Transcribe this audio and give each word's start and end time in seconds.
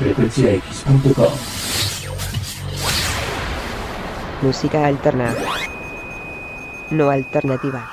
frecuenciax.com. 0.00 1.32
Música 4.40 4.86
alterna. 4.86 5.34
No 6.90 7.10
alternativa. 7.10 7.86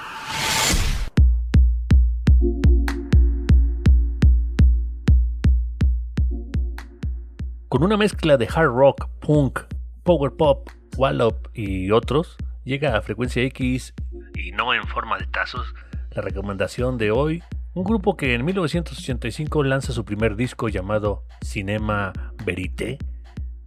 Con 7.67 7.83
una 7.83 7.97
mezcla 7.97 8.37
de 8.37 8.47
hard 8.47 8.71
rock, 8.74 9.10
punk, 9.19 9.60
power 10.03 10.31
pop, 10.31 10.69
wallop 10.96 11.49
y 11.53 11.92
otros, 11.92 12.37
llega 12.63 12.96
a 12.96 13.01
Frecuencia 13.01 13.44
X 13.44 13.94
y 14.33 14.53
no 14.53 14.74
en 14.74 14.87
forma 14.87 15.17
de 15.17 15.28
tazos 15.28 15.74
la 16.12 16.21
recomendación 16.21 16.98
de 16.98 17.12
hoy, 17.12 17.44
un 17.77 17.84
grupo 17.84 18.17
que 18.17 18.34
en 18.34 18.44
1985 18.44 19.63
lanza 19.63 19.94
su 19.94 20.03
primer 20.03 20.35
disco 20.35 20.67
llamado 20.67 21.26
Cinema 21.44 22.12
Verité, 22.44 22.98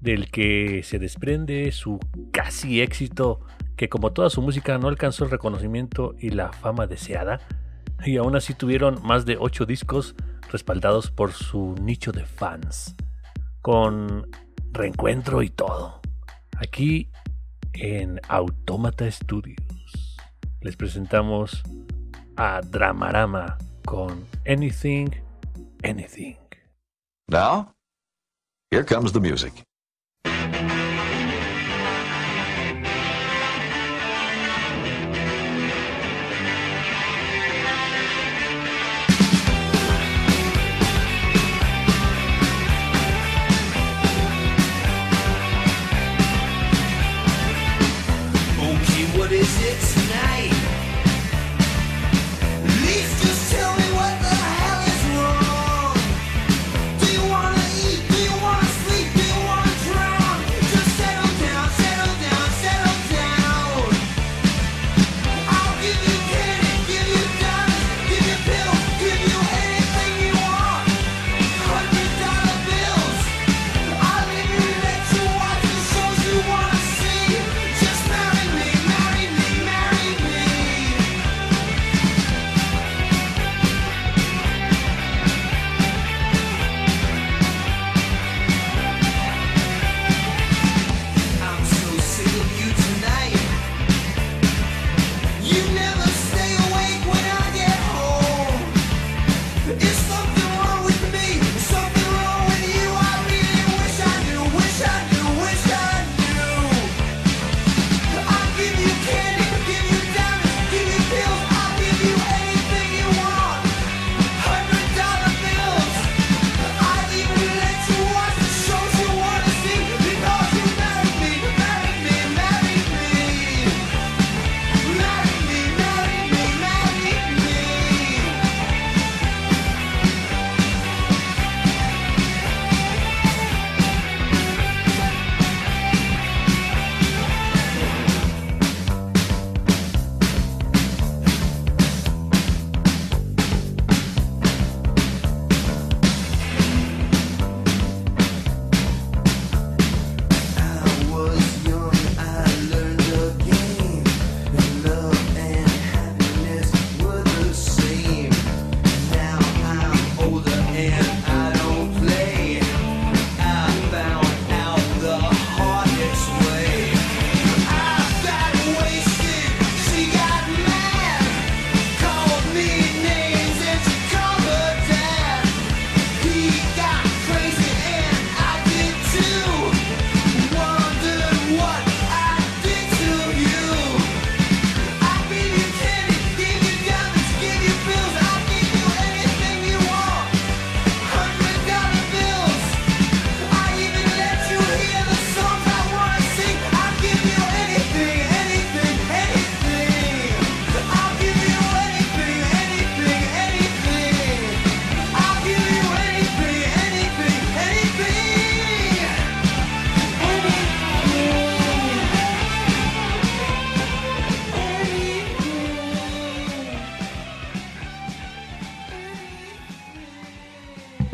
del 0.00 0.32
que 0.32 0.82
se 0.82 0.98
desprende 0.98 1.70
su 1.70 2.00
casi 2.32 2.80
éxito 2.80 3.40
que 3.76 3.88
como 3.88 4.12
toda 4.12 4.28
su 4.28 4.42
música 4.42 4.78
no 4.78 4.88
alcanzó 4.88 5.24
el 5.24 5.30
reconocimiento 5.30 6.16
y 6.18 6.30
la 6.30 6.52
fama 6.52 6.88
deseada, 6.88 7.40
y 8.04 8.16
aún 8.16 8.34
así 8.34 8.52
tuvieron 8.52 9.00
más 9.04 9.26
de 9.26 9.36
8 9.38 9.64
discos 9.64 10.16
respaldados 10.50 11.12
por 11.12 11.32
su 11.32 11.76
nicho 11.80 12.10
de 12.10 12.24
fans 12.24 12.96
con 13.62 14.28
reencuentro 14.72 15.40
y 15.42 15.50
todo. 15.50 16.00
Aquí 16.56 17.10
en 17.74 18.20
Automata 18.26 19.08
Studios 19.08 20.16
les 20.62 20.76
presentamos 20.76 21.62
a 22.36 22.60
Dramarama 22.60 23.56
con 23.90 24.24
Anything, 24.46 25.12
Anything. 25.82 26.36
Now, 27.28 27.72
here 28.70 28.84
comes 28.84 29.10
the 29.10 29.20
music. 29.20 29.64